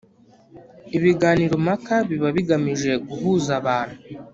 [0.97, 3.97] Ibiganiro mpaka biba bigamije guhuza abantu